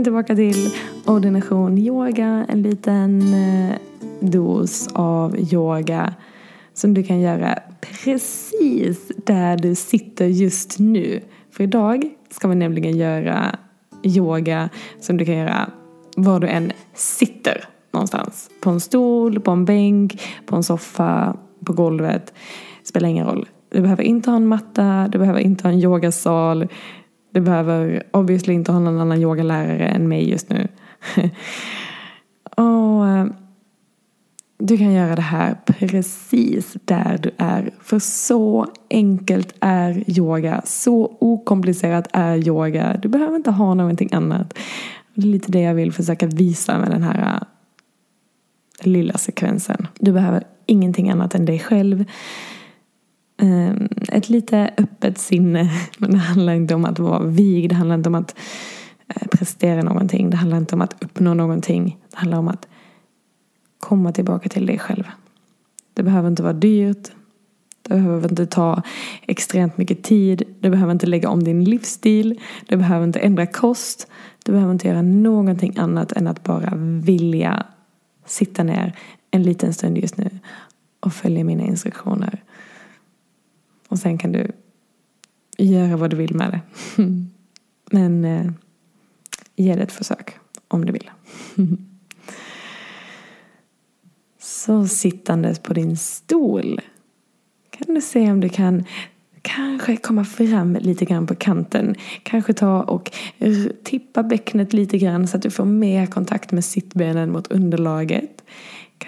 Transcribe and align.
Välkommen 0.00 0.26
tillbaka 0.26 0.36
till 0.36 0.74
ordination 1.06 1.78
yoga. 1.78 2.46
En 2.48 2.62
liten 2.62 3.34
eh, 3.34 3.76
dos 4.20 4.88
av 4.92 5.38
yoga 5.52 6.14
som 6.74 6.94
du 6.94 7.02
kan 7.02 7.20
göra 7.20 7.58
precis 7.80 9.12
där 9.26 9.56
du 9.56 9.74
sitter 9.74 10.26
just 10.26 10.78
nu. 10.78 11.20
För 11.50 11.64
idag 11.64 12.10
ska 12.30 12.48
vi 12.48 12.54
nämligen 12.54 12.96
göra 12.96 13.56
yoga 14.02 14.68
som 15.00 15.16
du 15.16 15.24
kan 15.24 15.34
göra 15.34 15.70
var 16.16 16.40
du 16.40 16.48
än 16.48 16.72
sitter 16.94 17.64
någonstans. 17.92 18.50
På 18.60 18.70
en 18.70 18.80
stol, 18.80 19.40
på 19.40 19.50
en 19.50 19.64
bänk, 19.64 20.22
på 20.46 20.56
en 20.56 20.62
soffa, 20.62 21.36
på 21.64 21.72
golvet. 21.72 22.34
Det 22.82 22.88
Spelar 22.88 23.08
ingen 23.08 23.26
roll. 23.26 23.48
Du 23.68 23.80
behöver 23.80 24.02
inte 24.02 24.30
ha 24.30 24.36
en 24.36 24.46
matta, 24.46 25.08
du 25.08 25.18
behöver 25.18 25.40
inte 25.40 25.64
ha 25.64 25.72
en 25.72 25.80
yogasal. 25.80 26.68
Du 27.30 27.40
behöver 27.40 28.02
obviously 28.10 28.54
inte 28.54 28.72
ha 28.72 28.78
någon 28.78 29.00
annan 29.00 29.22
yogalärare 29.22 29.88
än 29.88 30.08
mig 30.08 30.30
just 30.30 30.50
nu. 30.50 30.68
och 32.56 33.06
eh, 33.06 33.26
du 34.58 34.78
kan 34.78 34.92
göra 34.92 35.16
det 35.16 35.22
här 35.22 35.56
precis 35.66 36.76
där 36.84 37.18
du 37.22 37.30
är. 37.36 37.70
För 37.80 37.98
så 37.98 38.66
enkelt 38.90 39.54
är 39.60 40.18
yoga. 40.18 40.62
Så 40.64 41.16
okomplicerat 41.20 42.08
är 42.12 42.48
yoga. 42.48 42.96
Du 43.02 43.08
behöver 43.08 43.36
inte 43.36 43.50
ha 43.50 43.74
någonting 43.74 44.08
annat. 44.12 44.58
Det 45.14 45.22
är 45.22 45.26
lite 45.26 45.52
det 45.52 45.60
jag 45.60 45.74
vill 45.74 45.92
försöka 45.92 46.26
visa 46.26 46.78
med 46.78 46.90
den 46.90 47.02
här 47.02 47.34
eh, 47.34 47.42
lilla 48.86 49.18
sekvensen. 49.18 49.86
Du 49.98 50.12
behöver 50.12 50.44
ingenting 50.66 51.10
annat 51.10 51.34
än 51.34 51.44
dig 51.44 51.58
själv. 51.58 52.04
Ehm, 53.40 53.88
ett 54.08 54.28
lite 54.28 54.70
öppet 54.76 55.18
sinne. 55.18 55.70
Men 55.98 56.10
det 56.10 56.18
handlar 56.18 56.52
inte 56.52 56.74
om 56.74 56.84
att 56.84 56.98
vara 56.98 57.22
vig. 57.22 57.68
Det 57.68 57.74
handlar 57.74 57.94
inte 57.94 58.08
om 58.08 58.14
att 58.14 58.34
eh, 59.08 59.26
prestera 59.28 59.82
någonting. 59.82 60.30
Det 60.30 60.36
handlar 60.36 60.58
inte 60.58 60.74
om 60.74 60.80
att 60.80 61.04
uppnå 61.04 61.34
någonting. 61.34 61.98
Det 62.10 62.16
handlar 62.16 62.38
om 62.38 62.48
att 62.48 62.68
komma 63.78 64.12
tillbaka 64.12 64.48
till 64.48 64.66
dig 64.66 64.78
själv. 64.78 65.04
Det 65.94 66.02
behöver 66.02 66.28
inte 66.28 66.42
vara 66.42 66.52
dyrt. 66.52 67.10
Det 67.82 67.94
behöver 67.94 68.30
inte 68.30 68.46
ta 68.46 68.82
extremt 69.22 69.78
mycket 69.78 70.02
tid. 70.02 70.42
Du 70.60 70.70
behöver 70.70 70.92
inte 70.92 71.06
lägga 71.06 71.28
om 71.28 71.44
din 71.44 71.64
livsstil. 71.64 72.40
Du 72.68 72.76
behöver 72.76 73.04
inte 73.04 73.18
ändra 73.18 73.46
kost. 73.46 74.06
Du 74.44 74.52
behöver 74.52 74.72
inte 74.72 74.88
göra 74.88 75.02
någonting 75.02 75.74
annat 75.78 76.12
än 76.12 76.26
att 76.26 76.44
bara 76.44 76.72
vilja 77.04 77.66
sitta 78.26 78.62
ner 78.62 78.96
en 79.30 79.42
liten 79.42 79.74
stund 79.74 79.98
just 79.98 80.16
nu 80.16 80.30
och 81.00 81.12
följa 81.12 81.44
mina 81.44 81.62
instruktioner. 81.62 82.42
Och 83.90 83.98
sen 83.98 84.18
kan 84.18 84.32
du 84.32 84.52
göra 85.58 85.96
vad 85.96 86.10
du 86.10 86.16
vill 86.16 86.34
med 86.34 86.50
det. 86.50 86.60
Men 87.90 88.24
eh, 88.24 88.52
ge 89.56 89.74
det 89.74 89.82
ett 89.82 89.92
försök 89.92 90.34
om 90.68 90.84
du 90.84 90.92
vill. 90.92 91.10
Så 94.38 94.86
sittandes 94.86 95.58
på 95.58 95.74
din 95.74 95.96
stol 95.96 96.80
kan 97.70 97.94
du 97.94 98.00
se 98.00 98.30
om 98.30 98.40
du 98.40 98.48
kan 98.48 98.84
kanske 99.42 99.96
komma 99.96 100.24
fram 100.24 100.76
lite 100.80 101.04
grann 101.04 101.26
på 101.26 101.34
kanten. 101.34 101.94
Kanske 102.22 102.52
ta 102.52 102.82
och 102.82 103.10
tippa 103.82 104.22
bäcknet 104.22 104.72
lite 104.72 104.98
grann 104.98 105.28
så 105.28 105.36
att 105.36 105.42
du 105.42 105.50
får 105.50 105.64
mer 105.64 106.06
kontakt 106.06 106.52
med 106.52 106.64
sittbenen 106.64 107.32
mot 107.32 107.46
underlaget. 107.46 108.44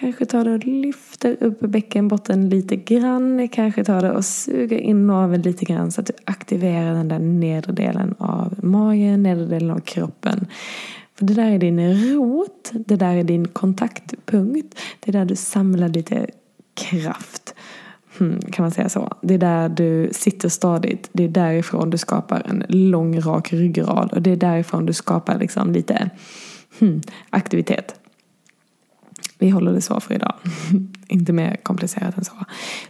Kanske 0.00 0.26
tar 0.26 0.44
det 0.44 0.54
och 0.54 0.66
lyfter 0.66 1.36
upp 1.40 1.60
bäckenbotten 1.60 2.48
lite 2.48 2.76
grann. 2.76 3.48
Kanske 3.48 3.84
tar 3.84 4.02
det 4.02 4.12
och 4.12 4.24
suger 4.24 4.78
in 4.78 5.06
naveln 5.06 5.42
lite 5.42 5.64
grann 5.64 5.92
så 5.92 6.00
att 6.00 6.06
du 6.06 6.12
aktiverar 6.24 6.94
den 6.94 7.08
där 7.08 7.18
nedre 7.18 7.72
delen 7.72 8.14
av 8.18 8.64
magen, 8.64 9.22
nedre 9.22 9.46
delen 9.46 9.70
av 9.70 9.80
kroppen. 9.80 10.46
För 11.14 11.24
det 11.26 11.34
där 11.34 11.50
är 11.50 11.58
din 11.58 11.94
rot, 12.14 12.70
det 12.72 12.96
där 12.96 13.16
är 13.16 13.24
din 13.24 13.48
kontaktpunkt. 13.48 14.78
Det 15.00 15.10
är 15.10 15.12
där 15.12 15.24
du 15.24 15.36
samlar 15.36 15.88
lite 15.88 16.26
kraft. 16.74 17.54
Hmm, 18.18 18.40
kan 18.40 18.62
man 18.62 18.70
säga 18.70 18.88
så? 18.88 19.14
Det 19.22 19.34
är 19.34 19.38
där 19.38 19.68
du 19.68 20.08
sitter 20.12 20.48
stadigt. 20.48 21.08
Det 21.12 21.24
är 21.24 21.28
därifrån 21.28 21.90
du 21.90 21.98
skapar 21.98 22.42
en 22.46 22.64
lång 22.68 23.20
rak 23.20 23.52
ryggrad. 23.52 24.12
Och 24.12 24.22
det 24.22 24.30
är 24.30 24.36
därifrån 24.36 24.86
du 24.86 24.92
skapar 24.92 25.38
liksom 25.38 25.72
lite 25.72 26.10
hmm, 26.78 27.00
aktivitet. 27.30 28.01
Vi 29.38 29.50
håller 29.50 29.72
det 29.72 29.80
så 29.80 30.00
för 30.00 30.14
idag. 30.14 30.34
Inte 31.08 31.32
mer 31.32 31.56
komplicerat 31.62 32.18
än 32.18 32.24
så. 32.24 32.32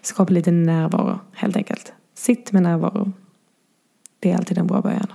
Skapa 0.03 0.33
lite 0.33 0.51
närvaro 0.51 1.21
helt 1.33 1.57
enkelt. 1.57 1.93
Sitt 2.15 2.53
med 2.53 2.63
närvaro. 2.63 3.13
Det 4.21 4.31
är 4.31 4.37
alltid 4.37 4.59
en 4.59 4.67
bra 4.67 4.81
början. 4.81 5.07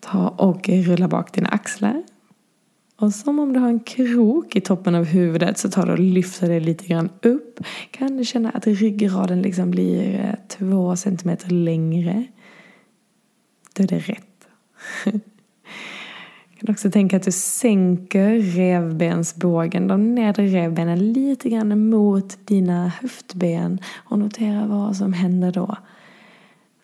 Ta 0.00 0.28
och 0.28 0.68
rulla 0.68 1.08
bak 1.08 1.34
dina 1.34 1.48
axlar. 1.48 2.02
Och 2.96 3.12
som 3.12 3.38
om 3.38 3.52
du 3.52 3.60
har 3.60 3.68
en 3.68 3.80
krok 3.80 4.56
i 4.56 4.60
toppen 4.60 4.94
av 4.94 5.04
huvudet 5.04 5.58
så 5.58 5.70
tar 5.70 5.86
du 5.86 5.92
och 5.92 5.98
lyfter 5.98 6.48
det 6.48 6.60
lite 6.60 6.86
grann 6.86 7.10
upp. 7.22 7.60
Kan 7.90 8.16
du 8.16 8.24
känna 8.24 8.50
att 8.50 8.66
ryggraden 8.66 9.42
liksom 9.42 9.70
blir 9.70 10.20
eh, 10.20 10.34
två 10.48 10.96
centimeter 10.96 11.50
längre. 11.50 12.26
Då 13.74 13.82
är 13.82 13.86
det 13.86 13.98
rätt. 13.98 14.48
Jag 16.58 16.66
kan 16.66 16.72
också 16.72 16.90
tänka 16.90 17.16
att 17.16 17.22
du 17.22 17.32
sänker 17.32 18.38
revbensbågen, 18.38 19.88
de 19.88 20.14
nedre 20.14 20.46
revbenen 20.46 21.12
lite 21.12 21.48
grann 21.48 21.88
mot 21.90 22.46
dina 22.46 22.88
höftben 22.88 23.78
och 23.94 24.18
notera 24.18 24.66
vad 24.66 24.96
som 24.96 25.12
händer 25.12 25.52
då. 25.52 25.76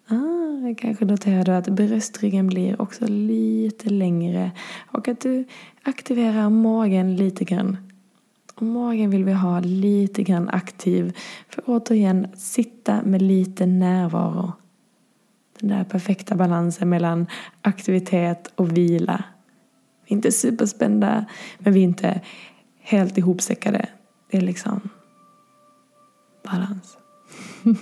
Ah, 0.09 0.75
kanske 0.79 1.05
noterar 1.05 1.45
du 1.45 1.53
att 1.53 1.69
bröstryggen 1.69 2.47
blir 2.47 2.83
också 2.83 3.07
lite 3.07 3.91
längre 3.91 4.51
och 4.91 5.09
att 5.09 5.21
du 5.21 5.45
aktiverar 5.83 6.51
magen 6.51 7.17
lite 7.17 7.45
grann. 7.45 7.77
Och 8.55 8.63
magen 8.63 9.11
vill 9.11 9.25
vi 9.25 9.33
ha 9.33 9.61
lite 9.61 10.23
grann 10.23 10.49
aktiv 10.49 11.17
för 11.49 11.63
återigen 11.67 12.27
sitta 12.37 13.03
med 13.03 13.23
lite 13.23 13.67
närvaro. 13.67 14.53
Den 15.61 15.69
där 15.69 15.85
perfekta 15.85 16.35
balansen 16.35 16.89
mellan 16.89 17.27
aktivitet 17.63 18.53
och 18.55 18.77
vila. 18.77 19.25
Vi 20.05 20.13
är 20.13 20.17
inte 20.17 20.33
superspända 20.33 21.25
men 21.59 21.73
vi 21.73 21.81
är 21.81 21.85
inte 21.85 22.21
helt 22.81 23.19
ihopsäckade. 23.19 23.89
Det 24.31 24.37
är 24.37 24.41
liksom 24.41 24.81
balans. 26.45 26.99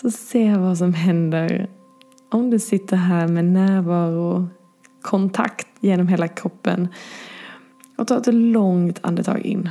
Så 0.00 0.10
se 0.10 0.56
vad 0.56 0.78
som 0.78 0.94
händer 0.94 1.68
om 2.30 2.50
du 2.50 2.58
sitter 2.58 2.96
här 2.96 3.28
med 3.28 3.44
närvaro, 3.44 4.48
kontakt 5.02 5.68
genom 5.80 6.08
hela 6.08 6.28
kroppen 6.28 6.88
och 7.96 8.06
tar 8.06 8.18
ett 8.18 8.34
långt 8.34 8.98
andetag 9.02 9.40
in. 9.40 9.70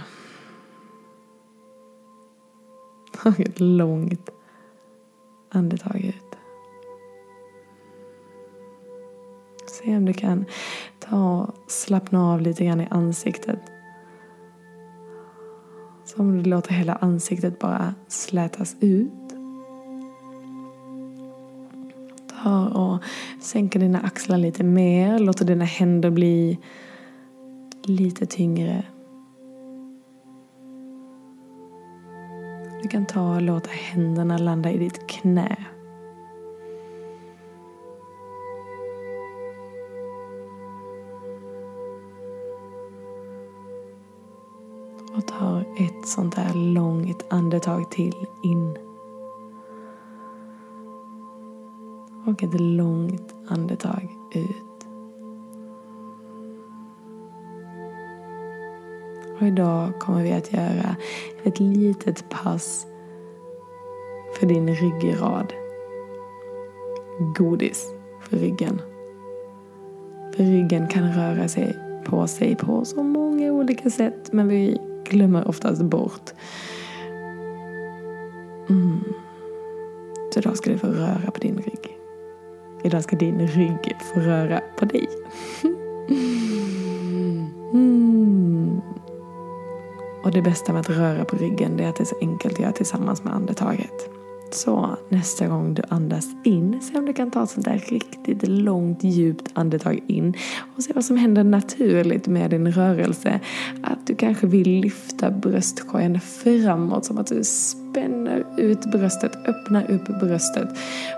Ett 3.37 3.59
långt 3.59 4.29
andetag 5.51 6.01
ut. 6.01 6.24
Se 9.85 9.97
om 9.97 10.05
du 10.05 10.13
kan 10.13 10.45
ta 10.99 11.41
och 11.41 11.71
slappna 11.71 12.33
av 12.33 12.41
lite 12.41 12.65
grann 12.65 12.81
i 12.81 12.87
ansiktet. 12.89 13.59
Som 16.05 16.27
om 16.27 16.37
du 16.37 16.49
låter 16.49 16.71
hela 16.71 16.95
ansiktet 16.95 17.59
bara 17.59 17.93
slätas 18.07 18.75
ut. 18.79 19.11
Ta 22.41 22.67
och 22.67 23.03
sänka 23.41 23.79
dina 23.79 23.99
axlar 23.99 24.37
lite 24.37 24.63
mer. 24.63 25.19
Låter 25.19 25.45
dina 25.45 25.65
händer 25.65 26.09
bli 26.09 26.59
lite 27.83 28.25
tyngre. 28.25 28.83
Du 32.81 32.89
kan 32.89 33.05
ta 33.05 33.35
och 33.35 33.41
låta 33.41 33.69
händerna 33.69 34.37
landa 34.37 34.71
i 34.71 34.77
ditt 34.77 35.07
knä. 35.07 35.65
Ett 46.05 46.09
sånt 46.09 46.35
där 46.35 46.53
långt 46.53 47.25
andetag 47.29 47.91
till 47.91 48.27
in. 48.43 48.77
Och 52.25 52.43
ett 52.43 52.61
långt 52.61 53.35
andetag 53.47 54.15
ut. 54.31 54.87
Och 59.39 59.47
idag 59.47 59.99
kommer 59.99 60.23
vi 60.23 60.33
att 60.33 60.53
göra 60.53 60.95
ett 61.43 61.59
litet 61.59 62.29
pass 62.29 62.87
för 64.39 64.47
din 64.47 64.75
ryggrad. 64.75 65.53
Godis 67.37 67.93
för 68.21 68.37
ryggen. 68.37 68.81
För 70.35 70.43
ryggen 70.43 70.87
kan 70.87 71.13
röra 71.13 71.47
sig 71.47 71.77
på 72.05 72.27
sig 72.27 72.55
på 72.55 72.85
så 72.85 73.03
många 73.03 73.51
olika 73.51 73.89
sätt 73.89 74.33
men 74.33 74.47
vi 74.47 74.79
glömmer 75.09 75.47
oftast 75.47 75.81
bort. 75.81 76.33
Mm. 78.69 79.03
Så 80.33 80.39
idag 80.39 80.57
ska 80.57 80.71
du 80.71 80.77
få 80.77 80.87
röra 80.87 81.31
på 81.31 81.39
din 81.39 81.57
rygg. 81.57 81.97
Idag 82.83 83.03
ska 83.03 83.15
din 83.15 83.47
rygg 83.47 83.95
få 84.13 84.19
röra 84.19 84.61
på 84.79 84.85
dig. 84.85 85.07
Mm. 87.73 88.81
Och 90.23 90.31
det 90.31 90.41
bästa 90.41 90.73
med 90.73 90.79
att 90.79 90.89
röra 90.89 91.25
på 91.25 91.37
ryggen 91.37 91.79
är 91.79 91.89
att 91.89 91.95
det 91.95 92.03
är 92.03 92.05
så 92.05 92.17
enkelt 92.21 92.53
att 92.53 92.59
göra 92.59 92.71
tillsammans 92.71 93.23
med 93.23 93.33
andetaget. 93.33 94.14
Så 94.55 94.97
nästa 95.09 95.47
gång 95.47 95.73
du 95.73 95.83
andas 95.89 96.27
in, 96.43 96.81
se 96.81 96.97
om 96.97 97.05
du 97.05 97.13
kan 97.13 97.31
ta 97.31 97.43
ett 97.43 97.49
sånt 97.49 97.65
där 97.65 97.83
riktigt 97.89 98.47
långt 98.47 99.03
djupt 99.03 99.51
andetag 99.53 99.99
in 100.07 100.33
och 100.75 100.83
se 100.83 100.93
vad 100.93 101.05
som 101.05 101.17
händer 101.17 101.43
naturligt 101.43 102.27
med 102.27 102.49
din 102.49 102.71
rörelse. 102.71 103.39
Att 103.83 104.07
du 104.07 104.15
kanske 104.15 104.47
vill 104.47 104.81
lyfta 104.81 105.31
bröstkorgen 105.31 106.19
framåt 106.19 107.05
som 107.05 107.17
att 107.17 107.27
du 107.27 107.43
spänner 107.43 108.45
ut 108.57 108.91
bröstet, 108.91 109.31
öppnar 109.47 109.91
upp 109.91 110.19
bröstet 110.19 110.69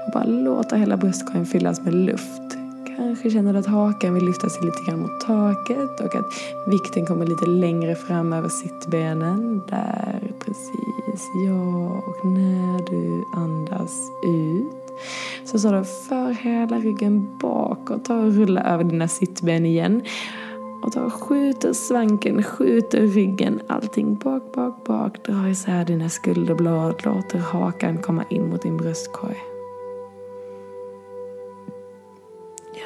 och 0.06 0.13
bara 0.13 0.25
låter 0.25 0.78
hela 0.78 0.98
bröstkorgen 0.98 1.45
fyllas 1.45 1.81
med 1.81 1.94
luft. 1.94 2.56
Kanske 2.97 3.29
känner 3.29 3.53
du 3.53 3.59
att 3.59 3.65
hakan 3.65 4.13
vill 4.13 4.25
lyfta 4.25 4.49
sig 4.49 4.65
lite 4.65 4.83
grann 4.83 4.99
mot 4.99 5.21
taket 5.21 5.99
och 5.99 6.15
att 6.15 6.33
vikten 6.67 7.05
kommer 7.05 7.25
lite 7.25 7.45
längre 7.45 7.95
fram 7.95 8.33
över 8.33 8.49
sittbenen. 8.49 9.61
Där, 9.69 10.31
precis. 10.39 11.27
Ja, 11.45 12.03
och 12.07 12.25
när 12.25 12.89
du 12.89 13.25
andas 13.33 14.11
ut 14.23 15.01
så 15.45 15.59
står 15.59 15.73
du 15.73 15.83
för 15.83 16.31
hela 16.31 16.79
ryggen 16.79 17.38
bakåt. 17.41 18.05
Ta 18.05 18.15
och 18.15 18.33
rulla 18.33 18.61
över 18.63 18.83
dina 18.83 19.07
sittben 19.07 19.65
igen. 19.65 20.01
Och 20.83 20.91
ta 20.91 21.01
och 21.01 21.13
skjuter 21.13 21.73
svanken, 21.73 22.44
skjuter 22.44 23.01
ryggen, 23.01 23.61
allting 23.67 24.15
bak, 24.15 24.44
bak, 24.53 24.83
bak. 24.85 25.25
Dra 25.25 25.49
isär 25.49 25.85
dina 25.85 26.09
skulderblad, 26.09 27.05
låter 27.05 27.39
hakan 27.39 27.97
komma 27.97 28.23
in 28.29 28.49
mot 28.49 28.61
din 28.61 28.77
bröstkorg. 28.77 29.56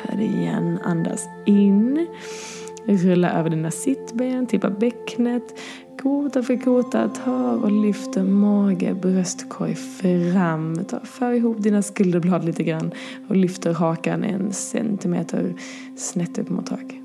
Här 0.03 0.21
igen. 0.21 0.80
Andas 0.83 1.27
in. 1.45 2.07
Rulla 2.86 3.31
över 3.31 3.50
dina 3.50 3.71
sittben, 3.71 4.48
tippa 4.48 4.69
bäcknet. 4.69 5.59
Kota 6.01 6.44
för 6.44 6.57
kota, 6.57 7.09
ta 7.09 7.51
och 7.51 7.71
lyfter 7.71 8.24
mage, 8.24 8.94
bröstkorg 8.94 9.75
fram. 9.75 10.86
Ta, 10.86 11.00
för 11.00 11.31
ihop 11.31 11.57
dina 11.59 11.81
skulderblad 11.81 12.45
lite 12.45 12.63
grann 12.63 12.92
och 13.27 13.36
lyfter 13.36 13.74
hakan 13.74 14.24
en 14.24 14.53
centimeter 14.53 15.53
snett 15.98 16.38
upp 16.38 16.50
mot 16.50 16.65
tak. 16.65 17.01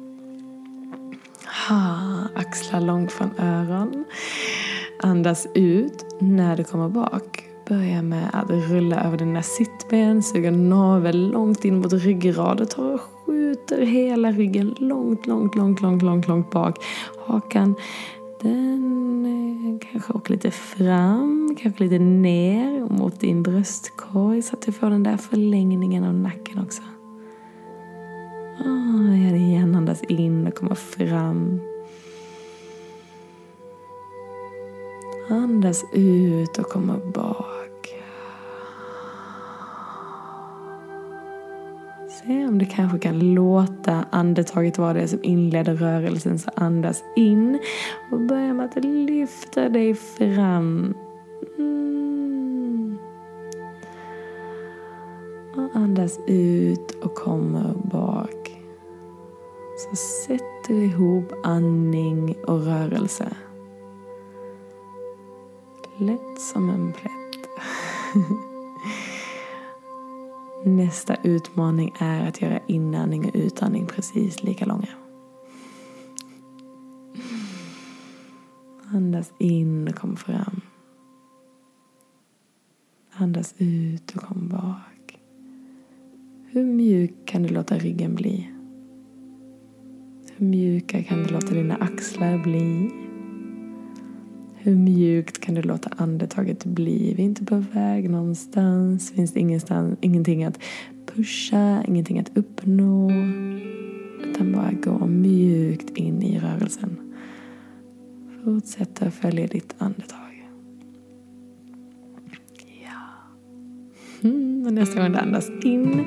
Ha, 1.69 1.99
axlar 2.35 2.81
långt 2.81 3.13
från 3.13 3.31
öron. 3.39 4.05
Andas 5.03 5.47
ut 5.55 6.07
när 6.21 6.57
du 6.57 6.65
kommer 6.65 6.89
bak. 6.89 7.46
Börja 7.69 8.03
med 8.03 8.31
att 8.33 8.51
rulla 8.51 9.05
över 9.05 9.19
dina 9.19 9.43
sittben, 9.43 10.23
suga 10.23 10.51
navel 10.51 11.31
långt 11.31 11.65
in 11.65 11.79
mot 11.79 11.93
ryggraden. 11.93 12.67
Ta 12.67 12.83
och 12.83 13.01
skjuter 13.01 13.83
hela 13.87 14.33
ryggen 14.33 14.75
långt, 14.79 15.27
långt, 15.27 15.55
långt, 15.55 15.83
långt, 15.83 16.03
långt, 16.03 16.29
långt 16.29 16.51
bak. 16.51 16.85
Hakan, 17.27 17.75
den 18.43 19.27
eh, 19.27 19.89
kanske 19.91 20.13
åker 20.13 20.33
lite 20.33 20.51
fram, 20.51 21.57
kanske 21.59 21.85
lite 21.85 21.99
ner 21.99 22.81
mot 22.81 23.21
din 23.21 23.43
bröstkorg 23.43 24.43
så 24.43 24.57
att 24.57 24.63
du 24.63 24.73
får 24.73 24.91
den 24.91 25.03
där 25.03 25.17
förlängningen 25.17 26.05
av 26.05 26.15
nacken 26.15 26.59
också. 26.59 26.83
Ah, 28.59 28.69
oh, 28.69 29.25
gör 29.25 29.33
det 29.33 29.39
igen, 29.39 29.75
andas 29.75 30.03
in 30.03 30.47
och 30.47 30.55
komma 30.55 30.75
fram. 30.75 31.61
Andas 35.31 35.85
ut 35.93 36.59
och 36.59 36.67
komma 36.67 37.01
bak. 37.15 37.56
Se 42.27 42.47
om 42.47 42.59
du 42.59 42.67
kanske 42.67 42.99
kan 42.99 43.35
låta 43.35 44.05
andetaget 44.11 44.79
vara 44.79 44.93
det 44.93 45.09
som 45.09 45.19
inleder 45.23 45.75
rörelsen. 45.75 46.39
Så 46.39 46.51
andas 46.55 47.05
in 47.17 47.59
och 48.11 48.21
börja 48.21 48.55
med 48.55 48.67
att 48.67 48.85
lyfta 48.85 49.69
dig 49.69 49.95
fram. 49.95 50.95
Mm. 51.59 52.99
Och 55.57 55.77
andas 55.77 56.21
ut 56.27 56.91
och 56.91 57.15
kommer 57.15 57.75
bak. 57.75 58.63
Så 59.79 59.97
sätter 59.97 60.75
ihop 60.75 61.33
andning 61.45 62.37
och 62.47 62.65
rörelse. 62.65 63.29
Lätt 65.99 66.41
som 66.41 66.71
en 66.71 66.93
plätt. 66.93 67.49
Nästa 70.67 71.17
utmaning 71.23 71.93
är 71.99 72.29
att 72.29 72.43
göra 72.43 72.61
inandning 72.69 73.25
och 73.25 73.31
utandning 73.35 73.87
precis 73.87 74.43
lika 74.43 74.67
långa. 74.67 74.89
Andas 78.93 79.33
in 79.39 79.89
och 79.89 79.95
kom 79.95 80.17
fram. 80.17 80.61
Andas 83.13 83.55
ut 83.59 84.17
och 84.17 84.23
kom 84.23 84.49
bak. 84.49 85.19
Hur 86.47 86.65
mjuk 86.65 87.15
kan 87.25 87.43
du 87.43 87.49
låta 87.49 87.79
ryggen 87.79 88.15
bli? 88.15 88.51
Hur 90.37 90.47
mjuka 90.47 91.03
kan 91.03 91.23
du 91.23 91.33
låta 91.33 91.55
dina 91.55 91.77
axlar 91.77 92.39
bli? 92.39 93.06
Hur 94.67 94.77
mjukt 94.77 95.41
kan 95.41 95.55
du 95.55 95.63
låta 95.63 95.91
andetaget 95.97 96.65
bli? 96.65 97.15
Vi 97.17 97.23
är 97.23 97.27
inte 97.27 97.45
på 97.45 97.65
väg 97.73 98.11
någonstans. 98.11 99.13
Finns 99.13 99.33
det 99.33 99.41
ingenstans, 99.41 99.99
ingenting 100.01 100.45
att 100.45 100.59
pusha, 101.07 101.85
ingenting 101.89 102.19
att 102.19 102.37
uppnå. 102.37 103.11
Utan 104.25 104.53
bara 104.53 104.73
gå 104.73 105.07
mjukt 105.07 105.97
in 105.97 106.23
i 106.23 106.39
rörelsen. 106.39 106.97
Fortsätt 108.45 109.03
att 109.03 109.15
följa 109.15 109.47
ditt 109.47 109.75
andetag. 109.79 110.49
Ja. 112.85 113.01
Mm, 114.29 114.63
och 114.67 114.73
nästa 114.73 115.01
gång 115.03 115.13
du 115.13 115.19
andas 115.19 115.51
in 115.65 116.05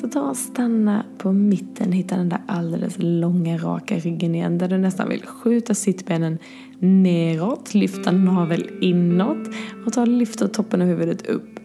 så 0.00 0.08
ta 0.08 0.20
och 0.20 0.36
stanna 0.36 1.04
på 1.18 1.32
mitten, 1.32 1.92
hitta 1.92 2.16
den 2.16 2.28
där 2.28 2.40
alldeles 2.46 2.96
långa 2.98 3.58
raka 3.58 3.98
ryggen 3.98 4.34
igen 4.34 4.58
där 4.58 4.68
du 4.68 4.78
nästan 4.78 5.08
vill 5.08 5.22
skjuta 5.22 5.74
sittbenen 5.74 6.38
neråt, 6.78 7.74
lyfta 7.74 8.10
navel 8.10 8.70
inåt 8.80 9.48
och 9.86 9.92
ta 9.92 10.00
och 10.00 10.08
lyfta 10.08 10.48
toppen 10.48 10.82
av 10.82 10.88
huvudet 10.88 11.26
upp. 11.26 11.60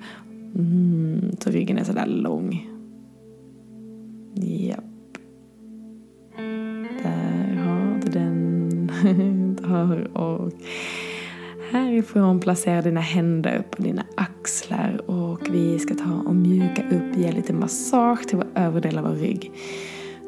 Mm, 0.56 1.32
så 1.40 1.50
ryggen 1.50 1.78
är 1.78 1.84
sådär 1.84 2.06
lång. 2.06 2.70
Japp. 4.36 4.84
Där 7.04 7.56
har 7.56 8.02
du 8.02 8.12
den. 8.12 8.92
Där 9.62 10.18
och 10.18 10.54
Härifrån 11.76 12.40
placera 12.40 12.82
dina 12.82 13.02
händer 13.02 13.64
på 13.72 13.82
dina 13.82 14.06
axlar 14.16 15.02
och 15.10 15.40
vi 15.50 15.80
ska 15.80 15.96
ta 15.96 16.24
och 16.26 16.36
mjuka 16.36 16.82
upp, 16.82 17.18
ge 17.18 17.32
lite 17.32 17.54
massage 17.54 18.28
till 18.28 18.38
vår 18.38 18.48
övre 18.56 18.80
del 18.80 18.98
av 18.98 19.04
vår 19.04 19.16
rygg. 19.16 19.52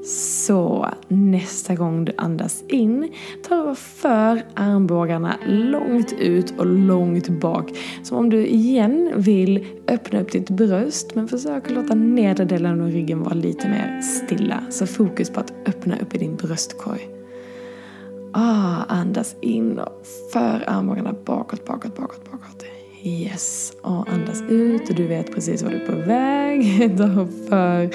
Så 0.04 0.88
nästa 1.08 1.76
gång 1.76 2.06
du 2.06 2.14
andas 2.18 2.64
in, 2.70 3.12
ta 3.48 3.62
och 3.62 3.78
för 3.78 4.42
armbågarna 4.54 5.38
långt 5.48 6.14
ut 6.20 6.54
och 6.60 6.66
långt 6.66 7.30
bak. 7.30 7.70
Som 8.04 8.18
om 8.18 8.30
du 8.30 8.48
igen 8.48 9.12
vill 9.16 9.66
öppna 9.88 10.20
upp 10.20 10.32
ditt 10.32 10.50
bröst 10.50 11.16
men 11.16 11.28
försök 11.28 11.66
att 11.66 11.72
låta 11.72 11.96
nedre 11.96 12.46
delen 12.46 12.82
av 12.82 12.88
ryggen 12.88 13.24
vara 13.24 13.34
lite 13.34 13.70
mer 13.70 14.02
stilla. 14.02 14.64
Så 14.70 14.88
fokus 14.88 15.30
på 15.30 15.40
att 15.40 15.54
öppna 15.66 16.00
upp 16.00 16.16
i 16.16 16.18
din 16.18 16.36
bröstkorg. 16.36 17.17
Ah, 18.40 18.84
andas 18.88 19.36
in 19.42 19.80
och 19.80 20.06
för 20.34 20.64
armbågarna 20.68 21.16
bakåt, 21.26 21.66
bakåt, 21.66 21.96
bakåt, 21.96 22.32
bakåt. 22.32 22.66
Yes. 23.04 23.74
Och 23.82 24.10
andas 24.10 24.42
ut 24.42 24.90
och 24.90 24.96
du 24.96 25.08
vet 25.08 25.34
precis 25.34 25.64
var 25.64 25.72
du 25.72 25.78
är 25.78 25.86
på 25.86 25.96
väg. 25.96 26.98
Då 26.98 27.28
för 27.50 27.90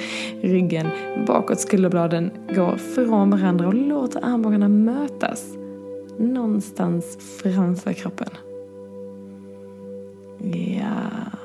ryggen 0.47 0.87
bakåt, 1.27 1.61
skulderbladen 1.61 2.31
går 2.55 2.77
från 2.77 3.31
varandra 3.31 3.67
och 3.67 3.75
låter 3.75 4.25
armbågarna 4.25 4.69
mötas. 4.69 5.45
Någonstans 6.19 7.19
framför 7.43 7.93
kroppen. 7.93 8.31
Ja. 10.79 11.39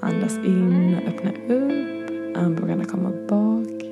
Andas 0.00 0.36
in 0.36 0.96
och 0.96 1.08
öppna 1.08 1.30
upp. 1.30 2.10
Armbågarna 2.36 2.84
kommer 2.84 3.26
bak. 3.28 3.89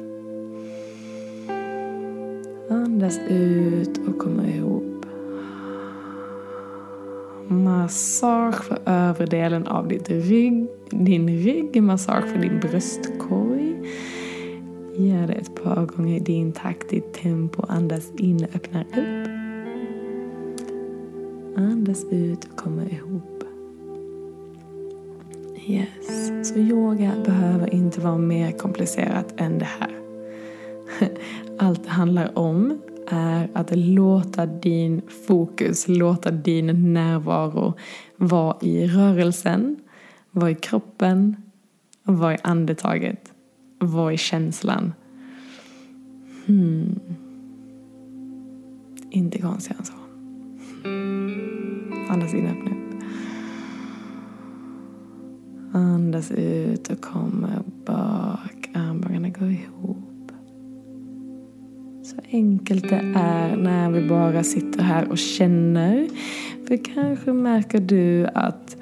Andas 2.99 3.19
ut 3.29 4.09
och 4.09 4.19
kom 4.19 4.41
ihop. 4.41 5.07
Massage 7.49 8.65
för 8.65 8.79
övre 8.87 9.27
delen 9.27 9.67
av 9.67 9.89
ditt 9.89 10.11
rygg, 10.11 10.67
din 10.91 11.29
rygg, 11.29 11.83
massage 11.83 12.27
för 12.27 12.39
din 12.39 12.61
bröstkorg. 12.61 13.77
Gör 14.97 15.27
det 15.27 15.33
ett 15.33 15.65
par 15.65 15.87
gånger 15.87 16.17
i 16.17 16.21
din 16.21 16.53
takt, 16.53 16.89
ditt 16.89 17.13
tempo. 17.13 17.63
Andas 17.69 18.11
in 18.17 18.45
och 18.45 18.57
öppnar 18.57 18.83
upp. 18.83 19.29
Andas 21.57 22.05
ut 22.11 22.45
och 22.45 22.57
kom 22.57 22.81
ihop. 22.81 23.45
Yes. 25.67 26.49
Så 26.49 26.59
yoga 26.59 27.13
behöver 27.25 27.75
inte 27.75 28.01
vara 28.01 28.19
mer 28.19 28.53
komplicerat 28.53 29.35
än 29.37 29.59
det 29.59 29.69
här. 29.81 29.91
Allt 31.59 31.85
det 31.85 31.91
handlar 31.91 32.39
om 32.39 32.79
är 33.07 33.49
att 33.53 33.77
låta 33.77 34.47
din 34.47 35.03
fokus, 35.27 35.89
låta 35.89 36.31
din 36.31 36.93
närvaro 36.93 37.75
vara 38.17 38.57
i 38.61 38.87
rörelsen, 38.87 39.77
vara 40.31 40.51
i 40.51 40.55
kroppen, 40.55 41.37
vara 42.03 42.35
i 42.35 42.39
andetaget, 42.43 43.33
vara 43.79 44.13
i 44.13 44.17
känslan. 44.17 44.93
Hmm. 46.47 47.01
Inte 49.11 49.39
konstigare 49.39 49.79
än 49.79 49.85
så. 49.85 49.93
Alltså. 49.93 50.09
Andas 52.13 52.35
in, 52.35 52.47
öppna 52.47 52.71
upp. 52.71 53.03
Andas 55.73 56.31
ut 56.31 56.89
och 56.89 57.01
kom 57.01 57.47
bak. 57.87 58.71
Armbågarna 58.75 59.29
går 59.29 59.51
ihop. 59.51 60.08
Så 62.09 62.17
enkelt 62.31 62.89
det 62.89 63.03
är 63.15 63.57
när 63.57 63.91
vi 63.91 64.09
bara 64.09 64.43
sitter 64.45 64.83
här 64.83 65.11
och 65.11 65.19
känner. 65.19 66.09
För 66.69 66.95
kanske 66.95 67.33
märker 67.33 67.81
du 67.81 68.27
att 68.35 68.77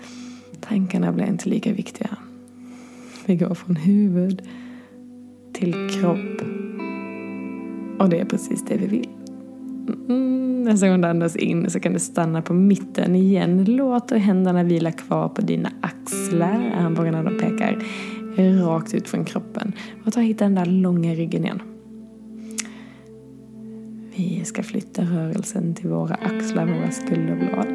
tankarna 0.60 1.12
blir 1.12 1.26
inte 1.26 1.48
lika 1.48 1.72
viktiga. 1.72 2.10
Vi 3.26 3.36
går 3.36 3.54
från 3.54 3.76
huvud 3.76 4.42
till 5.52 5.72
kropp. 5.90 6.42
Och 7.98 8.08
det 8.08 8.20
är 8.20 8.24
precis 8.24 8.64
det 8.68 8.76
vi 8.76 8.86
vill. 8.86 9.08
Mm, 10.08 10.62
nästa 10.62 10.88
gång 10.88 11.00
du 11.00 11.08
andas 11.08 11.36
in 11.36 11.70
så 11.70 11.80
kan 11.80 11.92
du 11.92 11.98
stanna 11.98 12.42
på 12.42 12.54
mitten 12.54 13.14
igen. 13.14 13.64
Låt 13.64 14.10
händerna 14.10 14.62
vila 14.62 14.92
kvar 14.92 15.28
på 15.28 15.40
dina 15.42 15.70
axlar. 15.80 16.72
Armbågarna 16.78 17.22
de 17.22 17.38
pekar 17.38 17.78
rakt 18.66 18.94
ut 18.94 19.08
från 19.08 19.24
kroppen. 19.24 19.72
Och 20.04 20.12
ta 20.12 20.20
hit 20.20 20.38
den 20.38 20.54
där 20.54 20.66
långa 20.66 21.14
ryggen 21.14 21.44
igen. 21.44 21.60
Vi 24.16 24.44
ska 24.44 24.62
flytta 24.62 25.02
rörelsen 25.02 25.74
till 25.74 25.88
våra 25.88 26.14
axlar, 26.14 26.66
våra 26.66 26.90
skulderblad. 26.90 27.66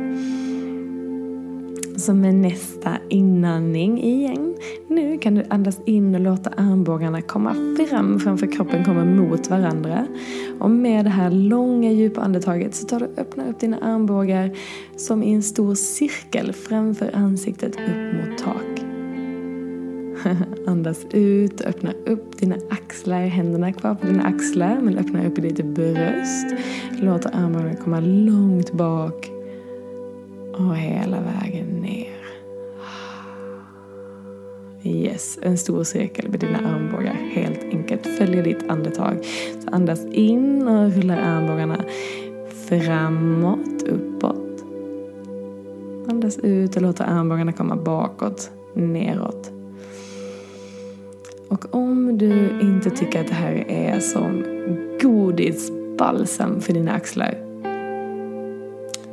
Så 1.98 2.14
med 2.14 2.36
nästa 2.36 2.98
inandning 3.10 4.04
igen. 4.04 4.56
Nu 4.88 5.18
kan 5.18 5.36
du 5.36 5.44
andas 5.50 5.80
in 5.86 6.16
och 6.16 6.22
låta 6.22 6.50
armbågarna 6.50 7.22
komma 7.22 7.56
fram 7.90 8.20
framför 8.20 8.52
kroppen 8.52 8.86
kommer 8.86 9.06
mot 9.06 9.50
varandra. 9.50 10.08
Och 10.60 10.70
med 10.70 11.06
det 11.06 11.10
här 11.10 11.32
långa 11.32 11.92
djupa 11.92 12.22
andetaget 12.22 12.76
så 12.76 12.88
tar 12.88 13.00
du 13.00 13.06
och 13.06 13.20
öppnar 13.20 13.50
upp 13.50 13.60
dina 13.60 13.78
armbågar 13.78 14.58
som 14.98 15.24
i 15.24 15.34
en 15.34 15.44
stor 15.44 15.76
cirkel 15.76 16.54
framför 16.54 17.16
ansiktet 17.16 17.76
upp 17.76 18.30
mot 18.30 18.38
taket. 18.38 18.71
Andas 20.68 21.06
ut, 21.12 21.62
öppna 21.62 21.94
upp 22.06 22.38
dina 22.38 22.56
axlar, 22.70 23.22
händerna 23.22 23.74
kvar 23.74 23.96
på 23.96 24.08
dina 24.08 24.24
axlar 24.24 24.80
men 24.82 24.98
öppna 24.98 25.28
upp 25.28 25.38
i 25.38 25.42
ditt 25.42 25.66
bröst. 25.66 26.48
Låt 26.92 27.26
armarna 27.26 27.76
komma 27.76 28.00
långt 28.00 28.72
bak 28.72 29.32
och 30.54 30.76
hela 30.76 31.18
vägen 31.22 31.68
ner. 31.68 32.22
Yes, 34.84 35.40
en 35.42 35.58
stor 35.58 35.84
cirkel 35.84 36.30
med 36.30 36.40
dina 36.40 36.58
armbågar. 36.58 37.14
Helt 37.14 37.64
enkelt. 37.64 38.08
Följ 38.08 38.42
ditt 38.42 38.70
andetag. 38.70 39.26
Så 39.60 39.70
andas 39.70 40.06
in 40.06 40.68
och 40.68 40.94
rullar 40.94 41.18
armbågarna 41.18 41.86
framåt, 42.70 43.84
uppåt. 43.84 44.64
Andas 46.10 46.38
ut 46.38 46.76
och 46.76 46.82
låter 46.82 47.06
armbågarna 47.06 47.54
komma 47.54 47.76
bakåt, 47.76 48.52
neråt. 48.74 49.61
Och 51.52 51.76
om 51.76 52.18
du 52.18 52.60
inte 52.62 52.90
tycker 52.90 53.22
att 53.22 53.28
det 53.28 53.34
här 53.34 53.66
är 53.68 54.00
som 54.00 54.44
godisbalsam 55.02 56.62
för 56.62 56.74
dina 56.74 56.92
axlar 56.92 57.38